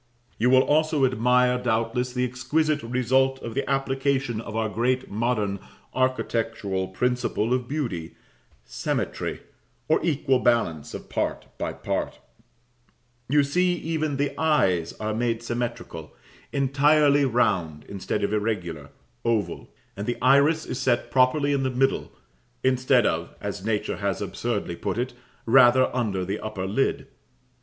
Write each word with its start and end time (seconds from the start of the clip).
You 0.39 0.49
will 0.49 0.63
also 0.63 1.05
admire, 1.05 1.59
doubtless, 1.59 2.11
the 2.11 2.25
exquisite 2.25 2.81
result 2.81 3.39
of 3.43 3.53
the 3.53 3.69
application 3.69 4.41
of 4.41 4.55
our 4.55 4.67
great 4.67 5.11
modern 5.11 5.59
architectural 5.93 6.87
principle 6.87 7.53
of 7.53 7.67
beauty 7.67 8.15
symmetry, 8.65 9.41
or 9.87 10.03
equal 10.03 10.39
balance 10.39 10.95
of 10.95 11.07
part 11.07 11.55
by 11.59 11.73
part; 11.73 12.17
you 13.29 13.43
see 13.43 13.73
even 13.75 14.17
the 14.17 14.33
eyes 14.41 14.91
are 14.93 15.13
made 15.13 15.43
symmetrical 15.43 16.15
entirely 16.51 17.23
round, 17.23 17.85
instead 17.87 18.23
of 18.23 18.33
irregular, 18.33 18.89
oval; 19.23 19.69
and 19.95 20.07
the 20.07 20.17
iris 20.19 20.65
is 20.65 20.79
set 20.81 21.11
properly 21.11 21.53
in 21.53 21.61
the 21.61 21.69
middle, 21.69 22.11
instead 22.63 23.05
of 23.05 23.35
as 23.39 23.63
nature 23.63 23.97
has 23.97 24.19
absurdly 24.19 24.75
put 24.75 24.97
it 24.97 25.13
rather 25.45 25.95
under 25.95 26.25
the 26.25 26.39
upper 26.39 26.65
lid. 26.65 27.05